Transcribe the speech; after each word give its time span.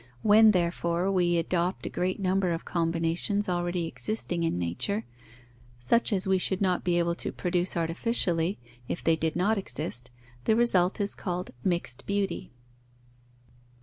When, 0.23 0.49
therefore, 0.49 1.11
we 1.11 1.37
adopt 1.37 1.85
a 1.85 1.89
great 1.91 2.19
number 2.19 2.53
of 2.53 2.65
combinations 2.65 3.47
already 3.47 3.85
existing 3.85 4.41
in 4.41 4.57
nature, 4.57 5.05
such 5.77 6.11
as 6.11 6.25
we 6.25 6.39
should 6.39 6.59
not 6.59 6.83
be 6.83 6.97
able 6.97 7.13
to 7.13 7.31
produce 7.31 7.77
artificially 7.77 8.57
if 8.87 9.03
they 9.03 9.15
did 9.15 9.35
not 9.35 9.59
exist, 9.59 10.09
the 10.45 10.55
result 10.55 10.99
is 10.99 11.13
called 11.13 11.51
mixed 11.63 12.07
beauty. 12.07 12.49